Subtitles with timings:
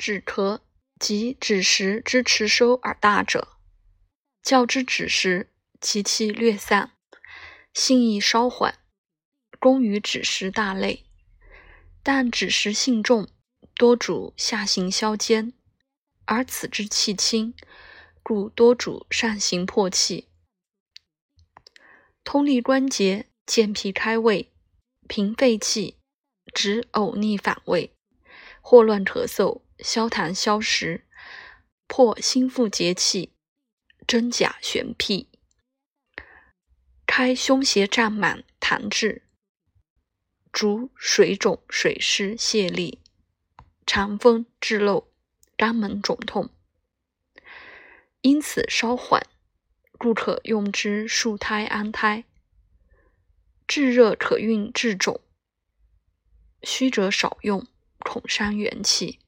[0.00, 0.60] 止咳
[0.98, 3.58] 即止食之持收而大者，
[4.42, 6.92] 较之止食，其气略散，
[7.74, 8.78] 性亦稍缓，
[9.58, 11.04] 功于止食大类。
[12.02, 13.28] 但止食性重，
[13.74, 15.52] 多主下行消坚，
[16.24, 17.52] 而此之气轻，
[18.22, 20.28] 故多主上行破气。
[22.24, 24.50] 通利关节，健脾开胃，
[25.06, 25.98] 平肺气，
[26.54, 27.94] 止呕逆反胃，
[28.62, 31.06] 霍乱咳嗽，消痰消食，
[31.86, 33.32] 破心腹结气，
[34.06, 35.28] 真假玄辟，
[37.06, 39.22] 开胸胁胀满痰滞，
[40.52, 42.98] 逐水肿水湿泄痢，
[43.86, 45.12] 肠风滞漏，
[45.56, 46.50] 肛门肿痛。
[48.20, 49.26] 因此稍缓。
[50.02, 52.24] 故可用之束胎安胎，
[53.68, 55.20] 炙热可运治肿，
[56.62, 57.66] 虚者少用，
[57.98, 59.18] 恐伤元气。